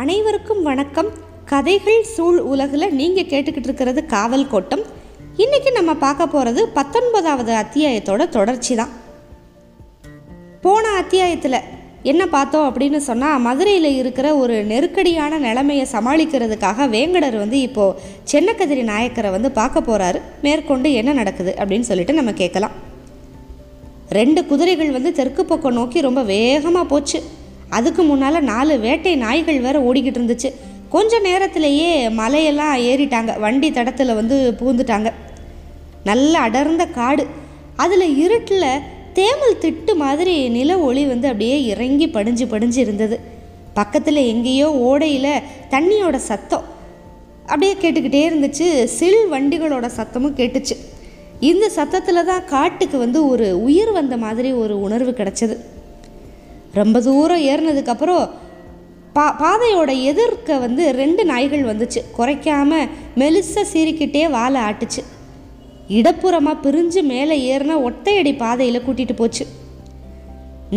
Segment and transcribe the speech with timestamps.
[0.00, 1.08] அனைவருக்கும் வணக்கம்.
[1.44, 4.82] கதைகள் சூழ் உலகில் நீங்கள் கேட்டுக்கிட்டு இருக்கிறது காவல் கோட்டம்.
[5.36, 8.92] இன்னைக்கு நம்ம பார்க்க போகிறது பத்தொன்பதாவது அத்தியாயத்தோட தொடர்ச்சி தான்
[10.60, 11.58] போன அத்தியாயத்தில்
[12.02, 17.98] என்ன பார்த்தோம் அப்படின்னு சொன்னால் மதுரையில் இருக்கிற ஒரு நெருக்கடியான நிலைமையை சமாளிக்கிறதுக்காக வேங்கடர் வந்து இப்போது
[18.32, 22.72] சென்னக்கதிரி நாயக்கரை வந்து பார்க்க போகிறாரு மேற்கொண்டு என்ன நடக்குது அப்படின்னு சொல்லிட்டு நம்ம கேட்கலாம்.
[24.08, 27.35] ரெண்டு குதிரைகள் வந்து தெற்கு பக்கம் நோக்கி ரொம்ப வேகமாக போச்சு.
[27.68, 30.52] அதுக்கு முன்னால் நாலு வேட்டை நாய்கள் வேற ஓடிக்கிட்டு இருந்துச்சு.
[30.88, 33.40] கொஞ்ச நேரத்திலேயே மலையெல்லாம் ஏறிட்டாங்க.
[33.40, 35.12] வண்டி தடத்தில் வந்து புகுந்துட்டாங்க.
[36.04, 37.26] நல்ல அடர்ந்த காடு.
[37.76, 38.80] அதில் இருட்டில்
[39.14, 43.20] தேமல் திட்டு மாதிரி நில ஒளி வந்து அப்படியே இறங்கி படிஞ்சு படிஞ்சு இருந்தது.
[43.74, 46.64] பக்கத்தில் எங்கேயோ ஓடையில் தண்ணியோட சத்தம்
[47.42, 48.84] அப்படியே கேட்டுக்கிட்டே இருந்துச்சு.
[48.84, 50.76] சில் வண்டிகளோட சத்தமும் கேட்டுச்சு.
[51.40, 55.56] இந்த சத்தத்தில் தான் காட்டுக்கு வந்து ஒரு உயிர் வந்த மாதிரி ஒரு உணர்வு கிடச்சிது.
[56.78, 58.24] ரொம்ப தூரம் ஏறினதுக்கப்புறம்
[59.16, 62.00] பா பாதையோட எதிர்க்க வந்து ரெண்டு நாய்கள் வந்துச்சு.
[62.18, 62.80] குறைக்காம
[63.20, 65.02] மெலிச சீறிக்கிட்டே வாழை ஆட்டுச்சு.
[65.98, 69.44] இடப்புறமாக பிரிஞ்சு மேலே ஏறின ஒத்தையடி பாதையில் கூட்டிகிட்டு போச்சு.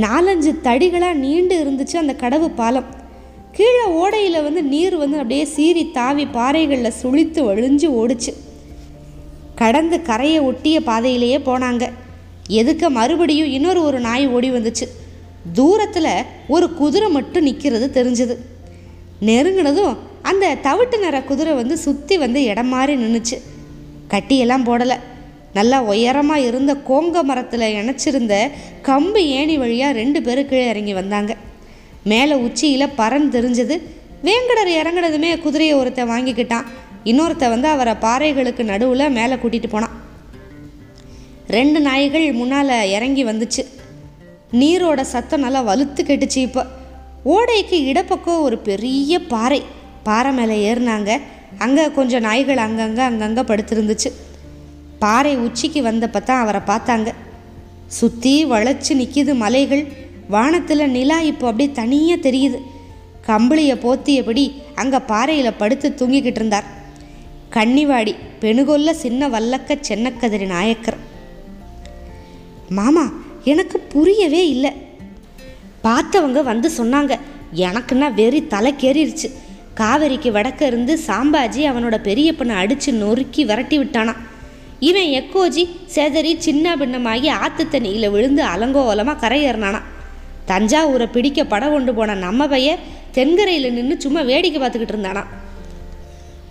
[0.03, 2.88] நாலஞ்சு தடிகளாக நீண்டு இருந்துச்சு அந்த கடவு பாலம்.
[3.58, 8.33] கீழே ஓடையில் வந்து நீர் வந்து அப்படியே சீறி தாவி பாறைகளில் சுழித்து வழிஞ்சு ஓடுச்சு.
[9.55, 11.86] கடந்து கரையை ஒட்டிய பாதையிலேயே போனாங்க.
[12.61, 14.88] எதுக்க மறுபடியும் இன்னொரு ஒரு நாய் ஓடி வந்துச்சு.
[15.54, 16.12] தூரத்தில்
[16.48, 18.36] ஒரு குதிரை மட்டும் நிற்கிறது தெரிஞ்சது.
[19.30, 23.38] நெருங்கினதும் அந்த தவிட்டு நிற குதிரை வந்து சுற்றி வந்து இடம் மாறி நின்றுச்சு
[24.14, 24.98] கட்டியெல்லாம் போடலை.
[25.54, 28.36] நல்லா உயரமாக இருந்த கோங்க மரத்தில் இணைச்சிருந்த
[28.88, 31.32] கம்பு ஏணி வழியாக ரெண்டு பேரும் கீழே இறங்கி வந்தாங்க.
[32.04, 33.76] மேலே உச்சியில் பறந்து தெரிஞ்சது.
[34.28, 36.67] வேங்கடர் இறங்குனதுமே குதிரையை ஒருத்தன் வாங்கிக்கிட்டான்.
[37.04, 39.95] இன்னொருத்த வந்து அவரை பாறைகளுக்கு நடுவில் மேலே கூட்டிகிட்டு போனான்.
[41.48, 43.64] ரெண்டு நாய்கள் முன்னால் இறங்கி வந்துச்சு.
[44.52, 46.66] நீரோட சத்தம் நல்லா வலுத்து கெட்டுச்சு இப்போ.
[47.23, 49.61] ஓடைக்கு இடப்பக்கம் ஒரு பெரிய பாறை.
[50.03, 51.19] பாறை மேலே ஏறினாங்க.
[51.58, 54.11] அங்கே கொஞ்சம் நாய்கள் அங்கங்கே அங்கங்கே படுத்திருந்துச்சு.
[54.99, 57.10] பாறை உச்சிக்கு வந்தப்போ தான் அவரை பார்த்தாங்க.
[57.87, 59.83] சுற்றி வளைச்சு நிற்கிது மலைகள்.
[60.36, 62.60] வானத்தில் நிலா இப்போ அப்படியே தனியாக தெரியுது.
[63.27, 64.43] கம்பளியை போத்தியபடி
[64.76, 66.67] அங்கே பாறையில் படுத்து தூங்கிக்கிட்டு இருந்தார்.
[67.55, 70.99] கன்னிவாடி பெணுகொல்ல சின்ன வல்லக்க சென்னக்கதிரி நாயக்கர்.
[72.70, 73.05] மாமா
[73.45, 74.72] எனக்கு புரியவே இல்லை.
[75.83, 77.20] பார்த்தவங்க வந்து சொன்னாங்க
[77.54, 79.30] எனக்குன்னா வெறி தலைக்கேறிடுச்சு
[79.76, 84.20] காவேரிக்கு வடக்க இருந்து சாம்பாஜி அவனோட பெரியப்பனை அடித்து நொறுக்கி விரட்டி விட்டானான்
[84.80, 89.88] இவன் எக்கோஜி செதறி சின்ன பின்னமாகி ஆத்து தண்ணியில் விழுந்து அலங்கோலமாக கரையேறினானான்
[90.48, 92.78] தஞ்சாவூரை பிடிக்க படம் கொண்டு போன நம்ம பையன்
[93.11, 95.28] தென்கரையில் நின்று சும்மா வேடிக்கை பார்த்துக்கிட்டு இருந்தானான்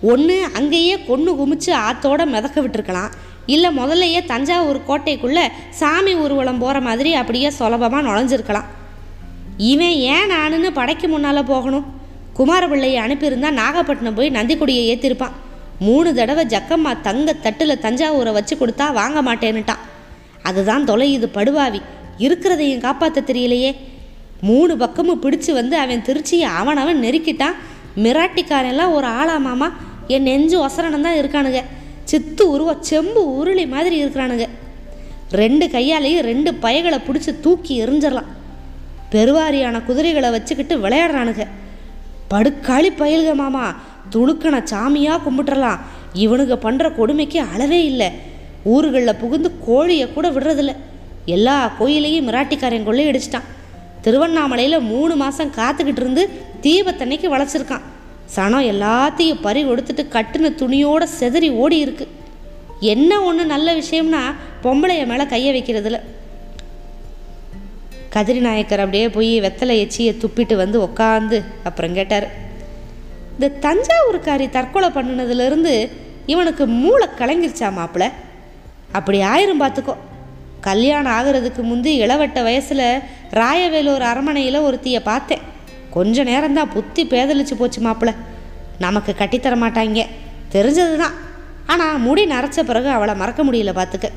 [0.01, 3.09] ஒன்று அங்கேயே கொன்று குமிச்சு ஆத்தோட மிதக்க விட்டுருக்கலாம்.
[3.45, 8.67] இல்லை முதல்லையே தஞ்சாவூர் கோட்டைக்குள்ளே சாமி ஊர்வலம் போகிற மாதிரி அப்படியே சுலபமாக நுழைஞ்சிருக்கலாம்.
[9.57, 11.85] இவன் ஏன் நானுன்னு படைக்கு முன்னால் போகணும்?
[12.37, 15.37] குமாரபிள்ளையை அனுப்பியிருந்தா நாகப்பட்டினம் போய் நந்திக்குடியை ஏற்றிருப்பான்
[15.79, 19.83] மூணு தடவை ஜக்கம்மா தங்க தட்டில் தஞ்சாவூரை வச்சு கொடுத்தா வாங்க மாட்டேன்னுட்டான்.
[20.43, 21.81] அதுதான் தொலையுது படுவாவி
[22.17, 23.75] இருக்கிறதையும் காப்பாற்ற தெரியலையே.
[24.41, 27.55] மூணு பக்கமும் பிடிச்சு வந்து அவன் திருச்சியை அவன் அவன் நெருக்கிட்டான்.
[27.95, 29.69] மிராட்டிக்காரெல்லாம் ஒரு ஆளாமாமா
[30.07, 31.63] என் நெஞ்சு ஒசரணம் தான் இருக்கானுங்க.
[32.09, 34.45] சித்து உருவ செம்பு உருளி மாதிரி இருக்கிறானுங்க.
[35.41, 38.29] ரெண்டு கையாலேயும் ரெண்டு பயகளை பிடிச்சி தூக்கி எரிஞ்சிடலாம்
[39.13, 41.45] பெருவாரியான குதிரைகளை வச்சுக்கிட்டு விளையாடுறானுங்க.
[42.31, 43.65] படுக்காளி பயல்க மாமா
[44.13, 45.79] துணுக்கண சாமியாக கும்பிட்டுறலாம்.
[46.23, 48.09] இவனுங்க பண்ணுற கொடுமைக்கு அளவே இல்லை.
[48.73, 50.73] ஊர்களில் புகுந்து கோழியை கூட விடுறதில்ல.
[51.35, 53.47] எல்லா கோயிலையும் மிராட்டிக்காரன் கொள்ளையடிச்சிட்டான்.
[54.03, 56.23] திருவண்ணாமலையில் மூணு மாதம் காத்துக்கிட்டு இருந்து
[56.65, 57.85] தீபத்தன்னைக்கு வளைச்சிருக்கான்
[58.35, 62.07] சனம் எல்லாத்தையும் பறி கொடுத்துட்டு கட்டுன துணியோட செதறி ஓடி இருக்கு.
[62.93, 64.21] என்ன ஒன்று நல்ல விஷயம்னா
[64.63, 65.99] பொம்பளைய மேலே கையை வைக்கிறதுல.
[68.13, 72.27] கதிரி நாயக்கர் அப்படியே போய் வெத்தலை எச்சியை துப்பிட்டு வந்து உக்காந்து அப்புறம் கேட்டார்
[73.33, 75.73] இந்த தஞ்சாவூர்காரி தற்கொலை பண்ணினதுலேருந்து
[76.25, 78.07] இவனுக்கு மூளை கலங்கிருச்சா மாப்பிள்ள
[78.91, 79.95] அப்படி ஆயிரும் பார்த்துக்கோ
[80.61, 82.87] கல்யாணம் ஆகிறதுக்கு முந்தி இளவட்ட வயசில்
[83.31, 85.43] ராயவேலூர் அரமனையில் ஒருத்தியை பார்த்தேன்.
[85.95, 88.13] கொஞ்ச நேரம்தான் புத்தி பேதலிச்சு போச்சு மாப்பிள்ள
[88.85, 90.03] நமக்கு கட்டித்தர மாட்டாங்க
[90.55, 91.15] தெரிஞ்சது தான்
[91.71, 94.07] ஆனால் முடி நரைச்ச பிறகு அவளை மறக்க முடியல பார்த்துக்க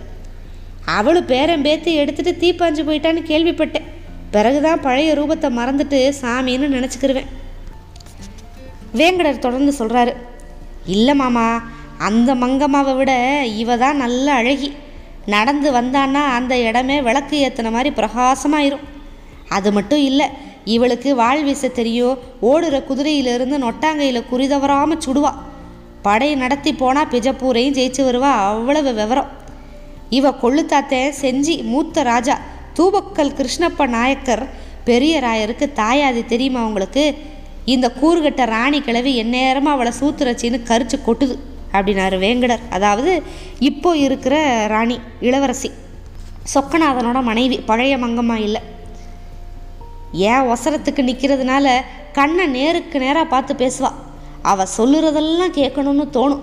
[0.96, 3.88] அவளும் பேரன் பேத்தி எடுத்துட்டு தீப்பாஞ்சு போயிட்டான்னு கேள்விப்பட்டேன்.
[4.34, 7.28] பிறகுதான் பழைய ரூபத்தை மறந்துட்டு சாமின்னு நினச்சிக்கிருவேன்.
[8.98, 10.12] வேங்கடர் தொடர்ந்து சொல்கிறாரு
[10.94, 11.44] இல்லை மாமா
[12.08, 13.12] அந்த மங்கம்மாவை விட
[13.62, 14.70] இவ தான் நல்ல அழகி.
[15.34, 18.86] நடந்து வந்தான்னா அந்த இடமே விளக்கு ஏற்றின மாதிரி பிரகாசமாயிரும்.
[19.56, 20.26] அது மட்டும் இல்லை
[20.64, 25.34] இவளுக்கு வாழ் வீச தெரியும் ஓடுற குதிரையிலிருந்து நொட்டாங்கையில் குறிதவராமல் சுடுவா.
[26.02, 29.28] படையை நடத்தி போனால் பிஜப்பூரையும் ஜெயிச்சு வருவா அவ்வளவு விவரம்.
[30.10, 32.38] இவ கொள்ளுத்தாத்தேன் செஞ்சி மூத்த ராஜா
[32.78, 34.48] தூபக்கல் கிருஷ்ணப்ப நாயக்கர்
[34.84, 37.14] பெரிய ராயருக்கு தாயாதி தெரியுமா உங்களுக்கு?
[37.64, 41.38] இந்த கூறுகட்ட ராணி கிழவி எந்நேரமாக அவளை சூத்துரச்சின்னு கரிச்சு கொட்டுது
[41.72, 42.60] அப்படின்னாரு வேங்கடர்.
[42.70, 43.22] அதாவது
[43.58, 45.70] இப்போ இருக்கிற ராணி இளவரசி.
[46.54, 48.71] சொக்கநாதனோட மனைவி பழைய மங்கம்மா இல்லை.
[50.12, 51.80] ஏன் ஒசரத்துக்கு நிற்கிறதுனால
[52.12, 53.92] கண்ணை நேருக்கு நேராக பார்த்து பேசுவா.
[54.42, 56.40] அவள் சொல்லுறதெல்லாம் கேட்கணும்னு தோணும்.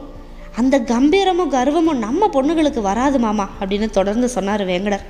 [0.56, 5.06] அந்த கம்பீரமும் கர்வமும் நம்ம பொண்ணுகளுக்கு வராது மாமா அப்படின்னு தொடர்ந்து சொன்னார் வேங்கடர்.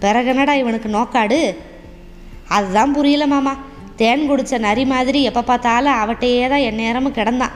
[0.00, 1.56] பிறகுனடா இவனுக்கு நோக்காடு?
[2.48, 3.56] அதுதான் புரியல மாமா.
[3.96, 7.50] தேன் குடித்த நரி மாதிரி எப்போ பார்த்தாலும் அவட்டையே தான் என் நேரமும் கிடந்தான்.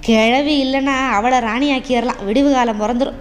[0.00, 2.24] கிழவி இல்லைன்னா அவளை ராணியாக்கிடலாம்.
[2.24, 3.14] விடிவு காலம் பிறந்துடும்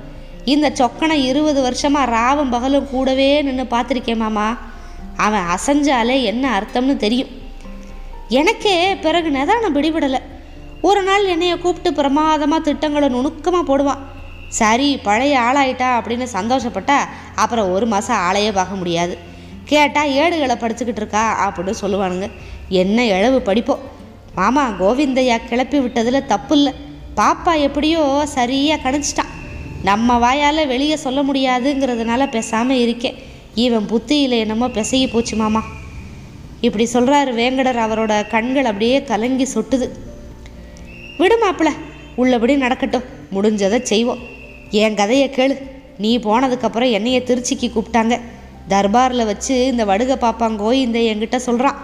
[0.45, 4.57] இந்த சொக்கனை இருபது வருஷமாக ராவும் பகலும் கூடவே நின்று பார்த்துருக்கேன் மாமா.
[5.25, 7.31] அவன் அசைஞ்சாலே என்ன அர்த்தம்னு தெரியும்.
[8.39, 8.75] எனக்கே
[9.05, 10.19] பிறகு நிதானம் பிடிபடலை.
[10.87, 14.03] ஒரு நாள் என்னைய கூப்பிட்டு பிரமாதமாக திட்டங்களை நுணுக்கமாக போடுவான்.
[14.59, 16.97] சரி பழைய ஆளாயிட்டா அப்படின்னு சந்தோஷப்பட்டா
[17.43, 19.15] அப்புறம் ஒரு மாதம் ஆளையே பார்க்க முடியாது.
[19.71, 22.27] கேட்டால் ஏடுகளை படிச்சுக்கிட்டு இருக்கா அப்படின்னு சொல்லுவானுங்க.
[22.81, 23.83] என்ன இழவு படிப்போம்
[24.39, 26.73] மாமா கோவிந்தையா கிளப்பி விட்டதில் தப்பு இல்லை
[27.19, 28.01] பாப்பா எப்படியோ
[28.37, 29.31] சரியாக கணிச்சிட்டான்.
[29.89, 33.17] நம்ம வாயால் வெளியே சொல்ல முடியாதுங்கிறதுனால பேசாமல் இருக்கேன்.
[33.63, 35.61] இவன் புத்தியில் என்னமோ பிசகி போச்சு மாமா.
[36.61, 39.87] இப்படி சொல்கிறாரு வேங்கடர் அவரோட கண்கள் அப்படியே கலங்கி சொட்டுது.
[41.19, 41.69] விடுமாப்பிள
[42.15, 44.21] உள்ளபடி நடக்கட்டும் முடிஞ்சதை செய்வோம்.
[44.81, 45.55] என் கதையை கேளு.
[45.97, 48.15] நீ போனதுக்கப்புறம் என்னைய திருச்சிக்கு கூப்பிட்டாங்க.
[48.69, 51.77] தர்பாரில் வச்சு இந்த வடுக பாப்பாங்கோ இந்த என்கிட்ட சொல்கிறான்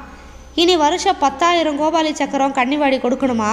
[0.55, 3.51] இனி வருஷம் பத்தாயிரம் கோபாலி சக்கரம் கன்னிவாடி கொடுக்கணுமா?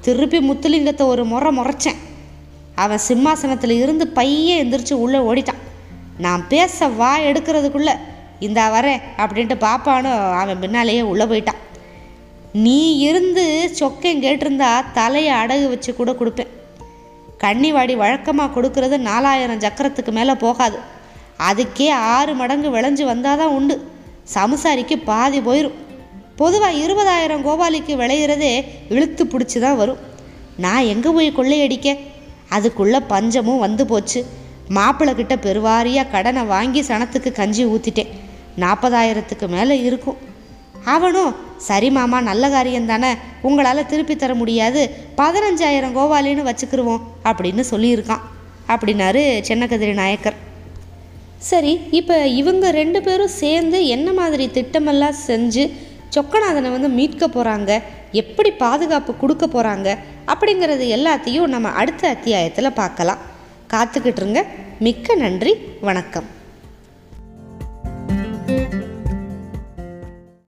[0.00, 2.00] திருப்பி முத்துலிங்கத்தை ஒரு முறை முறைச்சேன்.
[2.74, 5.62] அவன் சிம்மாசனத்தில் இருந்து பையன் எந்திரிச்சு உள்ளே ஓடிட்டான்.
[6.24, 7.94] நான் பேச வா எடுக்கிறதுக்குள்ளே
[8.38, 11.60] இந்தா வரேன் அப்படின்ட்டு பாப்பானும் அவன் பின்னாலேயே உள்ளே போயிட்டான்.
[12.52, 13.44] நீ இருந்து
[13.78, 16.52] சொக்கையும் கேட்டிருந்தா தலையை அடகு வச்சு கூட கொடுப்பேன்.
[17.42, 20.78] கன்னிவாடி வழக்கமாக கொடுக்கறது நாலாயிரம் சக்கரத்துக்கு மேலே போகாது.
[21.48, 23.76] அதுக்கே ஆறு மடங்கு விளைஞ்சு வந்தால் தான் உண்டு.
[24.34, 25.78] சமுசாரிக்கு பாதி போயிடும்
[26.36, 28.52] பொதுவாக இருபதாயிரம் கோபாலிக்கு விளையிறதே
[28.94, 30.00] இழுத்து பிடிச்சி தான் வரும்.
[30.56, 31.98] நான் எங்கே போய் கொள்ளையடிக்க?
[32.48, 34.22] அதுக்குள்ளே பஞ்சமும் வந்து போச்சு.
[34.76, 38.12] மாப்பிள்ளை கிட்ட பெருவாரியாக கடனை வாங்கி சனத்துக்கு கஞ்சி ஊற்றிட்டேன்
[38.62, 40.18] நாற்பதாயிரத்துக்கு மேலே இருக்கும்.
[40.94, 43.10] அவனும் சரி மாமா நல்ல காரியம் தானே
[43.48, 44.82] உங்களால் திருப்பி தர முடியாது
[45.20, 48.24] பதினஞ்சாயிரம் கோவாலின்னு வச்சுக்கிருவோம் அப்படின்னு சொல்லியிருக்கான்
[48.74, 50.36] அப்படின்னாரு சென்னகதிரி நாயக்கர்.
[51.50, 55.64] சரி இப்போ இவங்க ரெண்டு பேரும் சேர்ந்து என்ன மாதிரி திட்டமெல்லாம் செஞ்சு
[56.14, 57.70] சொக்கநாதனை வந்து மீட்க போகிறாங்க
[58.22, 59.88] எப்படி பாதுகாப்பு கொடுக்க போகிறாங்க
[60.32, 63.22] அப்படிங்கிறது எல்லாத்தையும் நம்ம அடுத்த அத்தியாயத்தில் பார்க்கலாம்.
[63.74, 64.44] காத்துக்கிட்டுருங்க.
[64.78, 65.54] மிக்க நன்றி.
[65.80, 66.24] வணக்கம்.